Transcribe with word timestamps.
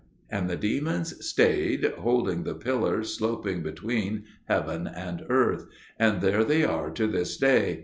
And 0.31 0.49
the 0.49 0.55
demons 0.55 1.23
stayed, 1.23 1.85
holding 1.99 2.41
the 2.41 2.55
Pillar 2.55 3.03
sloping 3.03 3.61
between 3.61 4.23
heaven 4.45 4.87
and 4.87 5.23
earth; 5.29 5.67
and 5.99 6.21
there 6.21 6.43
they 6.43 6.63
are 6.63 6.89
to 6.89 7.05
this 7.05 7.37
day. 7.37 7.79